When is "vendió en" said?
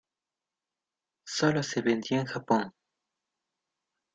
1.83-2.25